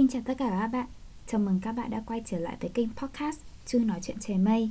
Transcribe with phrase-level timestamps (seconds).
[0.00, 0.86] Xin chào tất cả các bạn,
[1.26, 4.38] chào mừng các bạn đã quay trở lại với kênh podcast Chu nói chuyện trời
[4.38, 4.70] mây.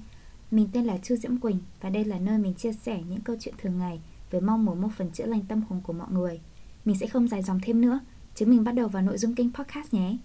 [0.52, 3.36] Mình tên là Chu Diễm Quỳnh và đây là nơi mình chia sẻ những câu
[3.40, 4.00] chuyện thường ngày
[4.32, 6.40] với mong muốn một phần chữa lành tâm hồn của mọi người.
[6.86, 8.00] Mình sẽ không dài dòng thêm nữa,
[8.36, 10.18] chúng mình bắt đầu vào nội dung kênh podcast nhé.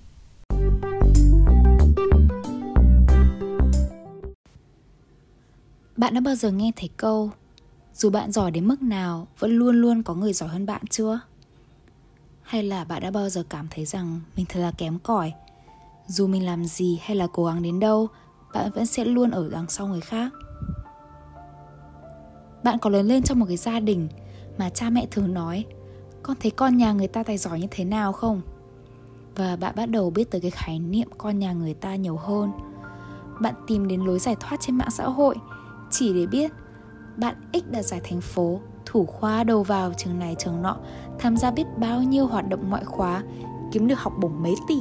[5.97, 7.31] Bạn đã bao giờ nghe thấy câu
[7.95, 11.21] Dù bạn giỏi đến mức nào Vẫn luôn luôn có người giỏi hơn bạn chưa?
[12.45, 15.33] Hay là bạn đã bao giờ cảm thấy rằng Mình thật là kém cỏi?
[16.07, 18.09] Dù mình làm gì hay là cố gắng đến đâu
[18.55, 20.33] Bạn vẫn sẽ luôn ở đằng sau người khác.
[22.65, 24.09] Bạn có lớn lên trong một cái gia đình
[24.59, 25.65] Mà cha mẹ thường nói
[26.23, 28.41] Con thấy con nhà người ta tài giỏi như thế nào không?
[29.37, 32.53] Và bạn bắt đầu biết tới cái khái niệm con nhà người ta nhiều hơn.
[33.41, 35.37] Bạn tìm đến lối giải thoát trên mạng xã hội
[35.91, 36.53] chỉ để biết
[37.17, 40.77] bạn X đã giải thành phố, thủ khoa đầu vào trường này trường nọ,
[41.19, 43.23] tham gia biết bao nhiêu hoạt động ngoại khóa,
[43.73, 44.79] kiếm được học bổng mấy tỷ.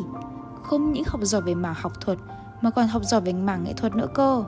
[0.63, 2.17] Không những học giỏi về mảng học thuật
[2.61, 4.43] mà còn học giỏi về mảng nghệ thuật nữa cơ.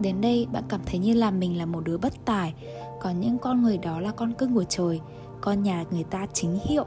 [0.00, 2.54] Đến đây bạn cảm thấy như là mình là một đứa bất tài,
[3.00, 5.00] còn những con người đó là con cưng của trời,
[5.40, 6.86] con nhà người ta chính hiệu,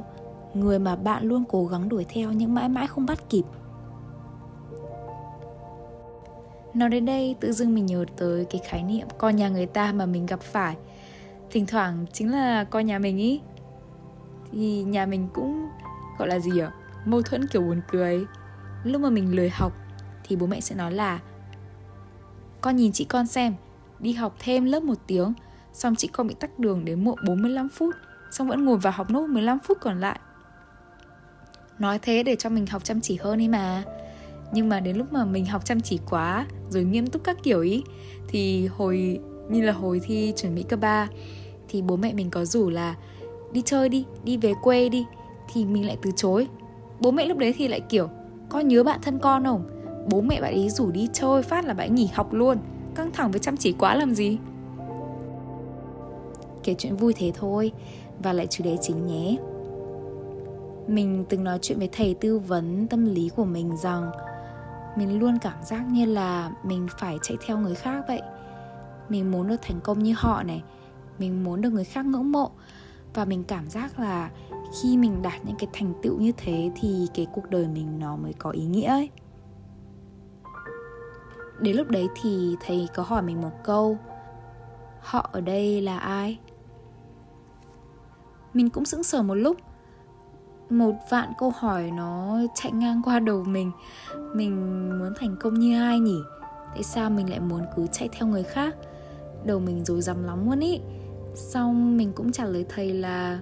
[0.54, 3.44] người mà bạn luôn cố gắng đuổi theo nhưng mãi mãi không bắt kịp.
[6.74, 9.92] Nói đến đây, tự dưng mình nhớ tới cái khái niệm con nhà người ta
[9.92, 10.76] mà mình gặp phải
[11.50, 13.42] Thỉnh thoảng chính là con nhà mình ý.
[14.52, 15.70] Thì nhà mình cũng,
[16.20, 16.72] gọi là gì ạ?
[17.06, 18.26] Mâu thuẫn kiểu buồn cười
[18.84, 19.74] Lúc mà mình lười học
[20.24, 21.20] thì bố mẹ sẽ nói là
[22.62, 23.54] Con nhìn chị con xem,
[24.00, 25.34] Đi học thêm lớp một tiếng,
[25.74, 27.96] Xong chị con bị tắc đường đến muộn 45 phút,
[28.32, 30.20] Xong vẫn ngồi vào học nốt 15 phút còn lại
[31.80, 33.84] Nói thế để cho mình học chăm chỉ hơn đi mà
[34.54, 37.62] nhưng mà đến lúc mà mình học chăm chỉ quá rồi nghiêm túc các kiểu
[37.62, 37.84] ý
[38.28, 41.08] thì hồi như là hồi thi chuẩn bị cấp 3
[41.70, 42.96] thì bố mẹ mình có rủ là
[43.52, 45.06] đi chơi đi, đi về quê đi
[45.54, 46.48] thì mình lại từ chối.
[47.00, 48.10] Bố mẹ lúc đấy thì lại kiểu
[48.50, 49.64] con nhớ bạn thân con không?
[50.10, 52.58] Bố mẹ bạn ấy rủ đi chơi phát là bạn nghỉ học luôn
[52.96, 54.38] Căng thẳng với chăm chỉ quá làm gì
[56.64, 57.72] Kể chuyện vui thế thôi
[58.24, 59.38] Và lại chủ đề chính nhé
[60.88, 64.12] Mình từng nói chuyện với thầy tư vấn tâm lý của mình rằng
[64.96, 68.22] mình luôn cảm giác như là mình phải chạy theo người khác vậy.
[69.10, 70.64] Mình muốn được thành công như họ này,
[71.20, 72.52] mình muốn được người khác ngưỡng mộ.
[73.14, 74.32] Và mình cảm giác là
[74.82, 78.16] khi mình đạt những cái thành tựu như thế thì cái cuộc đời mình nó
[78.16, 79.10] mới có ý nghĩa ấy.
[81.60, 83.98] Đến lúc đấy thì thầy có hỏi mình một câu,
[85.00, 86.40] họ ở đây là ai?
[88.54, 89.58] Mình cũng sững sờ một lúc
[90.72, 93.72] một vạn câu hỏi nó chạy ngang qua đầu mình.
[94.34, 96.20] Mình muốn thành công như ai nhỉ?
[96.74, 98.76] Tại sao mình lại muốn cứ chạy theo người khác?
[99.46, 100.80] Đầu mình rối rắm lắm luôn ý.
[101.36, 103.40] Xong mình cũng trả lời thầy là,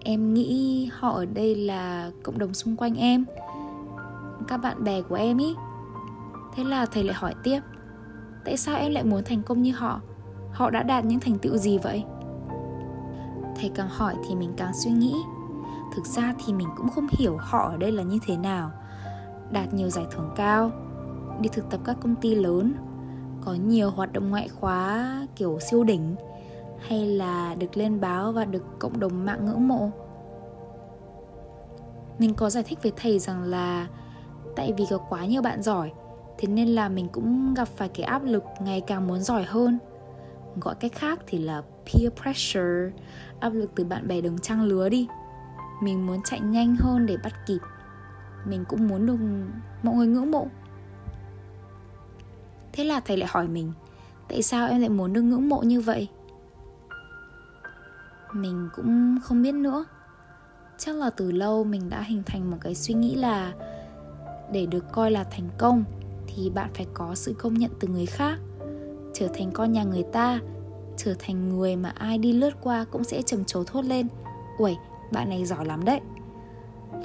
[0.00, 3.24] em nghĩ họ ở đây là cộng đồng xung quanh em,
[4.48, 5.54] các bạn bè của em ý.
[6.56, 7.60] Thế là thầy lại hỏi tiếp,
[8.44, 10.00] tại sao em lại muốn thành công như họ?
[10.52, 12.04] Họ đã đạt những thành tựu gì vậy?
[13.56, 15.14] Thầy càng hỏi thì mình càng suy nghĩ
[15.94, 18.70] thực ra thì mình cũng không hiểu họ ở đây là như thế nào.
[19.50, 20.70] Đạt nhiều giải thưởng cao,
[21.40, 22.74] đi thực tập các công ty lớn,
[23.44, 26.16] có nhiều hoạt động ngoại khóa kiểu siêu đỉnh,
[26.78, 29.90] hay là được lên báo và được cộng đồng mạng ngưỡng mộ.
[32.18, 33.86] Mình có giải thích với thầy rằng là
[34.56, 35.92] tại vì có quá nhiều bạn giỏi,
[36.38, 39.78] thế nên là mình cũng gặp phải cái áp lực ngày càng muốn giỏi hơn.
[40.60, 42.90] Gọi cách khác thì là peer pressure,
[43.40, 45.08] áp lực từ bạn bè đồng trang lứa đi
[45.82, 47.58] mình muốn chạy nhanh hơn để bắt kịp.
[48.44, 49.16] Mình cũng muốn được
[49.82, 50.46] mọi người ngưỡng mộ.
[52.72, 53.72] Thế là thầy lại hỏi mình,
[54.28, 56.08] tại sao em lại muốn được ngưỡng mộ như vậy?
[58.32, 59.84] Mình cũng không biết nữa.
[60.78, 63.52] Chắc là từ lâu mình đã hình thành một cái suy nghĩ là
[64.52, 65.84] để được coi là thành công
[66.26, 68.38] thì bạn phải có sự công nhận từ người khác.
[69.14, 70.40] Trở thành con nhà người ta,
[70.96, 74.08] trở thành người mà ai đi lướt qua cũng sẽ trầm trồ thốt lên.
[74.58, 74.76] Ui
[75.12, 76.00] bạn này giỏi lắm đấy.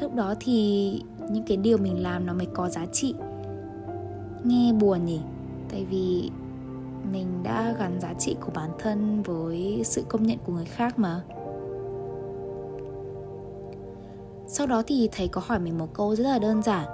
[0.01, 3.15] Lúc đó thì những cái điều mình làm nó mới có giá trị.
[4.43, 5.21] Nghe buồn nhỉ?
[5.69, 6.31] Tại vì
[7.11, 10.99] mình đã gắn giá trị của bản thân với sự công nhận của người khác
[10.99, 11.21] mà.
[14.47, 16.87] Sau đó thì thầy có hỏi mình một câu rất là đơn giản.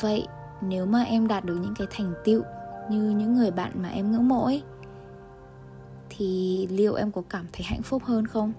[0.00, 0.26] Vậy
[0.60, 2.42] nếu mà em đạt được những cái thành tựu
[2.90, 4.62] như những người bạn mà em ngưỡng mộ ấy,
[6.08, 8.52] thì liệu em có cảm thấy hạnh phúc hơn không?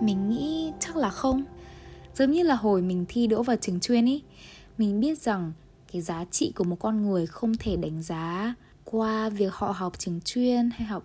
[0.00, 1.44] Mình nghĩ chắc là không.
[2.14, 4.22] Giống như là hồi mình thi đỗ vào trường chuyên ý,
[4.78, 5.52] mình biết rằng
[5.92, 8.54] cái giá trị của một con người không thể đánh giá
[8.84, 11.02] qua việc họ học trường chuyên hay học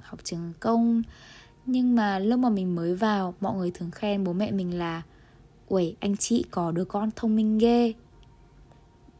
[0.00, 1.02] học trường công.
[1.66, 5.02] Nhưng mà lúc mà mình mới vào, mọi người thường khen bố mẹ mình là,
[5.68, 7.92] uầy, anh chị có đứa con thông minh ghê.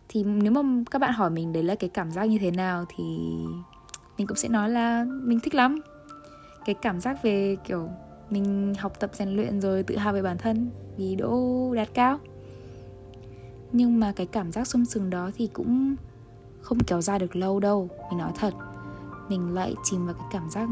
[0.09, 2.85] Thì nếu mà các bạn hỏi mình đấy là cái cảm giác như thế nào
[2.97, 3.05] thì
[4.19, 5.81] mình cũng sẽ nói là mình thích lắm.
[6.65, 7.89] Cái cảm giác về kiểu
[8.31, 12.19] mình học tập rèn luyện rồi tự hào về bản thân vì đỗ đạt cao.
[13.73, 15.97] Nhưng mà cái cảm giác sung sướng đó thì cũng
[16.61, 18.55] không kéo dài được lâu đâu mình nói thật.
[19.29, 20.69] Mình lại chìm vào cái cảm giác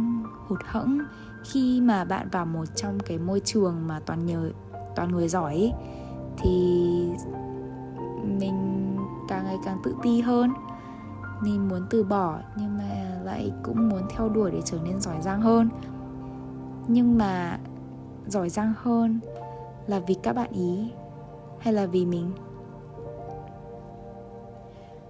[0.47, 0.99] hụt hẫng
[1.45, 4.51] khi mà bạn vào một trong cái môi trường mà toàn nhờ
[4.97, 5.73] toàn người giỏi ấy,
[6.39, 6.51] thì
[8.23, 8.97] mình
[9.29, 10.51] càng ngày càng tự ti hơn.
[11.43, 15.17] Mình muốn từ bỏ nhưng mà lại cũng muốn theo đuổi để trở nên giỏi
[15.21, 15.69] giang hơn
[16.89, 17.59] nhưng mà
[18.27, 19.21] giỏi giang hơn
[19.87, 20.91] là vì các bạn ý
[21.59, 22.33] hay là vì mình?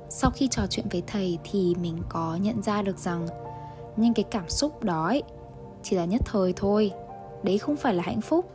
[0.09, 3.27] Sau khi trò chuyện với thầy thì mình có nhận ra được rằng
[3.97, 5.23] những cái cảm xúc đó ấy,
[5.83, 6.93] chỉ là nhất thời thôi.
[7.43, 8.53] Đấy không phải là hạnh phúc.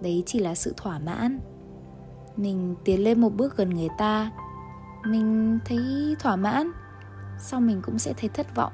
[0.00, 1.40] Đấy chỉ là sự thỏa mãn.
[2.36, 4.30] Mình tiến lên một bước gần người ta.
[5.06, 6.70] Mình thấy thỏa mãn.
[7.40, 8.72] Sau mình cũng sẽ thấy thất vọng.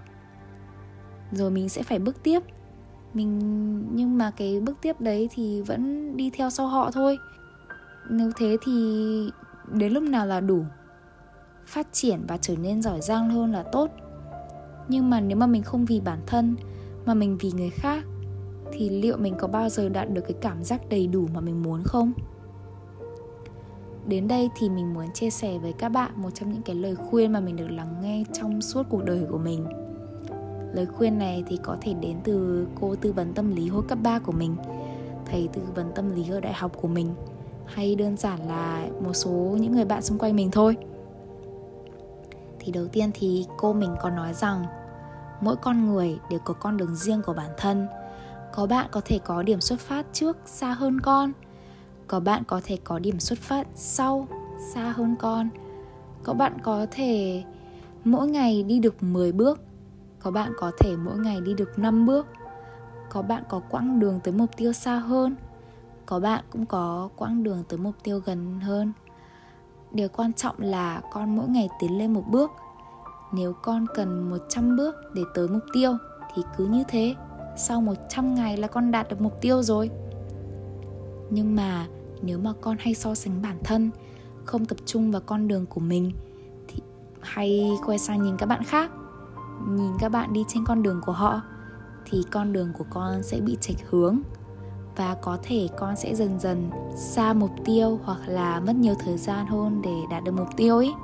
[1.33, 2.43] Rồi mình sẽ phải bước tiếp
[3.17, 3.41] mình,
[3.95, 7.19] nhưng mà cái bước tiếp đấy thì vẫn đi theo sau họ thôi.
[8.11, 8.73] Nếu thế thì
[9.73, 10.65] đến lúc nào là đủ
[11.67, 13.91] phát triển và trở nên giỏi giang hơn là tốt.
[14.89, 16.57] Nhưng mà nếu mà mình không vì bản thân,
[17.07, 18.05] mà mình vì người khác,
[18.73, 21.63] thì liệu mình có bao giờ đạt được cái cảm giác đầy đủ mà mình
[21.63, 22.13] muốn không?
[24.07, 26.97] Đến đây thì mình muốn chia sẻ với các bạn một trong những cái lời
[26.97, 29.84] khuyên mà mình được lắng nghe trong suốt cuộc đời của mình
[30.75, 33.99] lời khuyên này thì có thể đến từ cô tư vấn tâm lý hồi cấp
[34.03, 34.57] 3 của mình,
[35.27, 37.15] thầy tư vấn tâm lý ở đại học của mình,
[37.67, 40.77] hay đơn giản là một số những người bạn xung quanh mình thôi.
[42.59, 44.65] Thì đầu tiên thì cô mình có nói rằng,
[45.41, 47.87] mỗi con người đều có con đường riêng của bản thân.
[48.53, 51.33] Có bạn có thể có điểm xuất phát trước xa hơn con,
[52.07, 54.29] có bạn có thể có điểm xuất phát sau
[54.75, 55.49] xa hơn con.
[56.23, 57.43] Có bạn có thể
[58.05, 59.61] mỗi ngày đi được 10 bước
[60.25, 62.27] có bạn có thể mỗi ngày đi được 5 bước.
[63.11, 65.37] Có bạn có quãng đường tới mục tiêu xa hơn.
[66.07, 68.93] Có bạn cũng có quãng đường tới mục tiêu gần hơn.
[69.93, 72.51] Điều quan trọng là con mỗi ngày tiến lên một bước.
[73.33, 75.97] Nếu con cần 100 bước để tới mục tiêu,
[76.35, 77.15] thì cứ như thế.
[77.57, 79.91] Sau 100 ngày là con đạt được mục tiêu rồi.
[81.31, 81.87] Nhưng mà
[82.23, 83.91] nếu mà con hay so sánh bản thân,
[84.45, 86.13] không tập trung vào con đường của mình,
[86.69, 86.83] thì
[87.21, 88.91] hay quay sang nhìn các bạn khác
[89.69, 91.41] nhìn các bạn đi trên con đường của họ,
[92.05, 94.19] thì con đường của con sẽ bị chệch hướng
[94.97, 99.19] và có thể con sẽ dần dần xa mục tiêu hoặc là mất nhiều thời
[99.19, 100.95] gian hơn để đạt được mục tiêu ấy.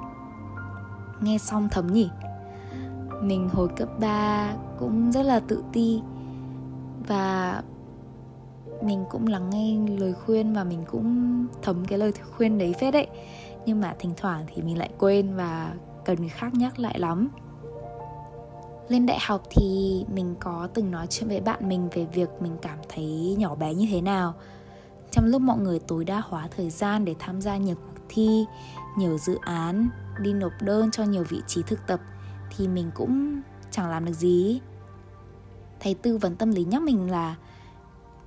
[1.21, 2.11] Nghe xong thấm nhỉ?
[3.23, 6.03] Mình hồi cấp 3 cũng rất là tự ti
[7.09, 7.63] và
[8.83, 12.95] mình cũng lắng nghe lời khuyên và mình cũng thấm cái lời khuyên đấy phết
[12.95, 13.07] đấy.
[13.67, 15.75] Nhưng mà thỉnh thoảng thì mình lại quên và
[16.05, 17.29] cần người khác nhắc lại lắm
[18.91, 22.57] lên đại học thì mình có từng nói chuyện với bạn mình về việc mình
[22.63, 24.35] cảm thấy nhỏ bé như thế nào.
[25.11, 28.45] Trong lúc mọi người tối đa hóa thời gian để tham gia nhiều cuộc thi,
[28.99, 29.89] nhiều dự án,
[30.21, 32.01] đi nộp đơn cho nhiều vị trí thực tập
[32.57, 33.41] thì mình cũng
[33.71, 34.61] chẳng làm được gì.
[35.81, 37.37] Thầy tư vấn tâm lý nhắc mình là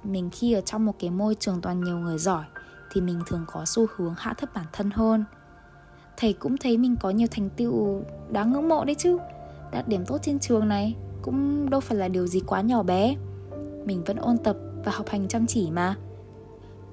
[0.03, 2.43] mình khi ở trong một cái môi trường toàn nhiều người giỏi
[2.91, 5.25] thì mình thường có xu hướng hạ thấp bản thân hơn.
[6.17, 9.17] Thầy cũng thấy mình có nhiều thành tựu đáng ngưỡng mộ đấy chứ
[9.73, 13.15] đạt điểm tốt trên trường này, cũng đâu phải là điều gì quá nhỏ bé.
[13.85, 15.95] Mình vẫn ôn tập và học hành chăm chỉ mà.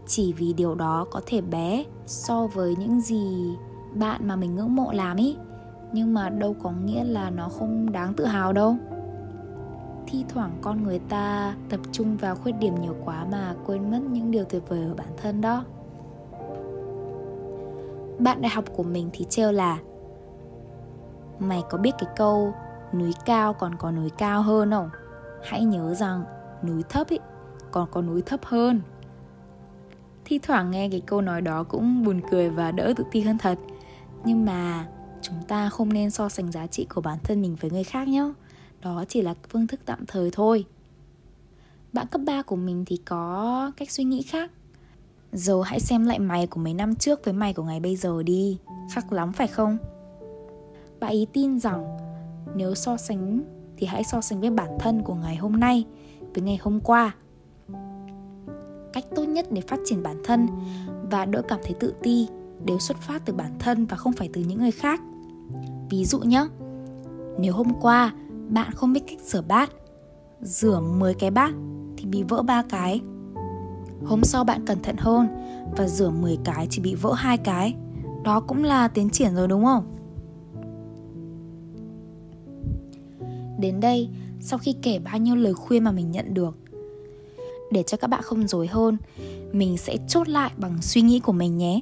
[0.06, 3.56] Chỉ vì điều đó có thể bé so với những gì
[3.94, 5.37] bạn mà mình ngưỡng mộ làm ý.
[5.92, 8.76] Nhưng mà đâu có nghĩa là nó không đáng tự hào đâu.
[10.06, 14.00] Thi thoảng con người ta tập trung vào khuyết điểm nhiều quá mà quên mất
[14.10, 15.64] những điều tuyệt vời ở bản thân đó.
[18.18, 19.78] Bạn đại học của mình thì trêu là,
[21.38, 22.52] mày có biết cái câu
[22.94, 24.90] núi cao còn có núi cao hơn không?
[25.44, 26.25] Hãy nhớ rằng
[26.64, 27.18] núi thấp ý,
[27.70, 28.80] còn có núi thấp hơn.
[30.25, 33.38] Thi thoảng nghe cái câu nói đó cũng buồn cười và đỡ tự ti hơn
[33.38, 33.59] thật.
[34.25, 34.87] Nhưng mà
[35.23, 38.09] chúng ta không nên so sánh giá trị của bản thân mình với người khác
[38.09, 38.32] nhé.
[38.82, 40.64] Đó chỉ là phương thức tạm thời thôi.
[41.92, 44.50] Bạn cấp 3 của mình thì có cách suy nghĩ khác.
[45.32, 48.23] Giờ hãy xem lại mày của mấy năm trước với mày của ngày bây giờ
[48.23, 48.59] đi,
[48.90, 49.78] Khác lắm phải không?
[51.00, 51.97] Bạn ý tin rằng
[52.54, 53.40] nếu so sánh
[53.76, 55.85] thì hãy so sánh với bản thân của ngày hôm nay
[56.35, 57.14] với ngày hôm qua
[58.92, 60.47] cách tốt nhất để phát triển bản thân
[61.11, 62.28] và đỡ cảm thấy tự ti
[62.64, 65.00] đều xuất phát từ bản thân và không phải từ những người khác
[65.90, 66.47] ví dụ nhé
[67.38, 68.12] nếu hôm qua
[68.49, 69.70] bạn không biết cách rửa bát,
[70.40, 71.52] rửa 10 cái bát
[71.97, 73.00] thì bị vỡ ba cái.
[74.06, 75.28] Hôm sau bạn cẩn thận hơn
[75.76, 77.75] và rửa 10 cái chỉ bị vỡ hai cái.
[78.25, 79.85] Đó cũng là tiến triển rồi đúng không?
[83.61, 84.09] Đến đây,
[84.40, 86.57] sau khi kể bao nhiêu lời khuyên mà mình nhận được,
[87.71, 88.97] để cho các bạn không dối hơn,
[89.52, 91.81] mình sẽ chốt lại bằng suy nghĩ của mình nhé.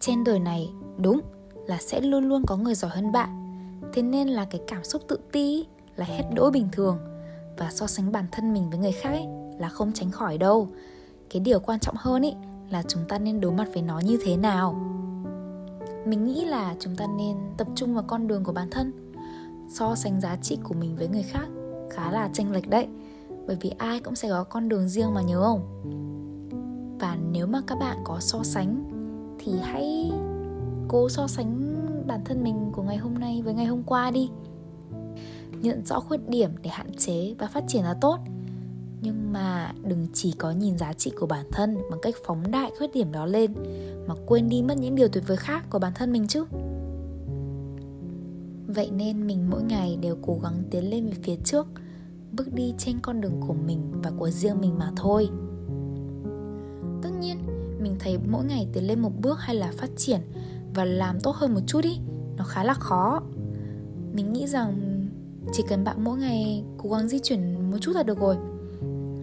[0.00, 1.20] Trên đời này, đúng
[1.66, 3.42] là sẽ luôn luôn có người giỏi hơn bạn.
[3.92, 5.66] Thế nên là cái cảm xúc tự ti
[5.96, 6.98] là hết đỗi bình thường
[7.58, 9.26] và so sánh bản thân mình với người khác ấy,
[9.58, 10.68] là không tránh khỏi đâu.
[11.30, 12.34] Cái điều quan trọng hơn ấy
[12.70, 14.80] là chúng ta nên đối mặt với nó như thế nào.
[16.06, 19.12] Mình nghĩ là chúng ta nên tập trung vào con đường của bản thân,
[19.68, 21.46] so sánh giá trị của mình với người khác.
[21.90, 22.86] Khá là chênh lệch đấy
[23.46, 25.82] bởi vì ai cũng sẽ có con đường riêng mà nhớ không?
[27.00, 28.84] Và nếu mà các bạn có so sánh
[29.38, 30.12] thì hãy
[30.88, 31.74] cố so sánh
[32.06, 34.30] bản thân mình của ngày hôm nay với ngày hôm qua đi.
[35.62, 38.18] Nhận rõ khuyết điểm để hạn chế và phát triển là tốt
[39.00, 42.70] nhưng mà đừng chỉ có nhìn giá trị của bản thân bằng cách phóng đại
[42.78, 43.54] khuyết điểm đó lên,
[44.06, 46.44] mà quên đi mất những điều tuyệt vời khác của bản thân mình chứ.
[48.66, 51.66] Vậy nên mình mỗi ngày đều cố gắng tiến lên về phía trước,
[52.32, 55.28] bước đi trên con đường của mình và của riêng mình mà thôi.
[57.02, 57.38] Tất nhiên,
[57.80, 60.20] mình thấy mỗi ngày tiến lên một bước hay là phát triển
[60.74, 61.98] và làm tốt hơn một chút đi
[62.36, 63.22] nó khá là khó.
[64.12, 64.96] Mình nghĩ rằng
[65.52, 68.36] chỉ cần bạn mỗi ngày cố gắng di chuyển một chút là được rồi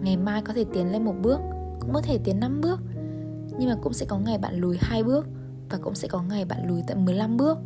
[0.04, 1.40] ngày mai có thể tiến lên một bước,
[1.80, 2.80] cũng có thể tiến 5 bước.
[3.58, 5.26] Nhưng mà cũng sẽ có ngày bạn lùi hai bước
[5.70, 7.58] và cũng sẽ có ngày bạn lùi tận 15 bước.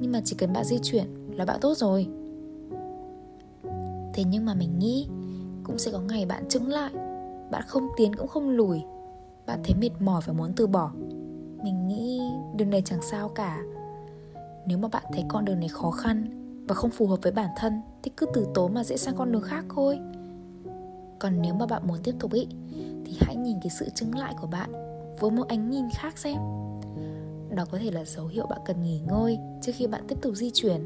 [0.00, 2.08] Nhưng mà chỉ cần bạn di chuyển là bạn tốt rồi.
[4.14, 5.08] Thế nhưng mà mình nghĩ
[5.64, 6.92] cũng sẽ có ngày bạn chứng lại,
[7.50, 8.82] bạn không tiến cũng không lùi,
[9.46, 10.90] bạn thấy mệt mỏi và muốn từ bỏ.
[11.64, 12.20] Mình nghĩ
[12.56, 13.58] đường này chẳng sao cả.
[14.66, 16.26] Nếu mà bạn thấy con đường này khó khăn
[16.68, 19.32] và không phù hợp với bản thân thì cứ từ tốn mà dễ sang con
[19.32, 19.98] đường khác thôi
[21.20, 22.46] còn nếu mà bạn muốn tiếp tục ý,
[23.04, 24.72] thì hãy nhìn cái sự chứng lại của bạn
[25.20, 26.36] với một ánh nhìn khác xem.
[27.56, 30.34] Đó có thể là dấu hiệu bạn cần nghỉ ngơi trước khi bạn tiếp tục
[30.34, 30.80] di chuyển.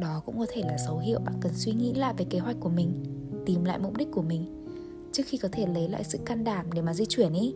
[0.00, 2.56] Đó cũng có thể là dấu hiệu bạn cần suy nghĩ lại về kế hoạch
[2.60, 3.04] của mình,
[3.46, 4.66] tìm lại mục đích của mình
[5.12, 7.54] trước khi có thể lấy lại sự can đảm để mà di chuyển ý.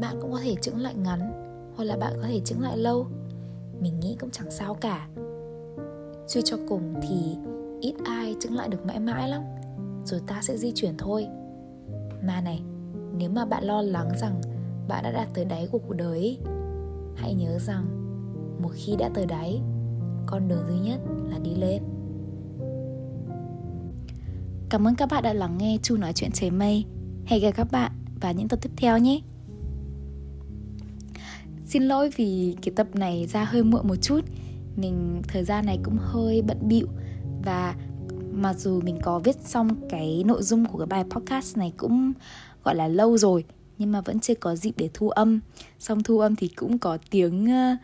[0.00, 1.20] Bạn cũng có thể chững lại ngắn,
[1.76, 3.06] hoặc là bạn có thể chững lại lâu.
[3.80, 5.08] Mình nghĩ cũng chẳng sao cả.
[6.26, 7.36] Suy cho cùng thì
[7.80, 9.42] ít ai chứng lại được mãi mãi lắm.
[10.04, 11.26] Rồi ta sẽ di chuyển thôi.
[12.26, 12.62] Mà này,
[13.18, 14.40] nếu mà bạn lo lắng rằng
[14.88, 16.38] bạn đã đạt tới đáy của cuộc đời
[17.16, 17.86] hãy nhớ rằng
[18.62, 19.60] một khi đã tới đáy,
[20.26, 21.82] con đường duy nhất là đi lên.
[24.70, 26.84] Cảm ơn các bạn đã lắng nghe chu nói chuyện trời mây.
[27.26, 29.20] Hẹn gặp các bạn và những tập tiếp theo nhé.
[31.64, 34.20] Xin lỗi vì cái tập này ra hơi muộn một chút.
[34.76, 36.86] Mình, thời gian này cũng hơi bận bịu
[37.44, 37.74] và
[38.32, 42.12] mặc dù mình có viết xong cái nội dung của cái bài podcast này cũng
[42.64, 43.44] gọi là lâu rồi
[43.78, 45.40] nhưng mà vẫn chưa có dịp để thu âm.
[45.78, 47.78] Xong thu âm thì cũng có tiếng uh,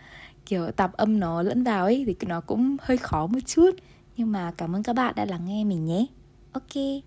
[0.46, 3.70] kiểu tạp âm nó lẫn vào ấy thì nó cũng hơi khó một chút.
[4.16, 6.06] Nhưng mà cảm ơn các bạn đã lắng nghe mình nhé.
[6.52, 7.04] Ok.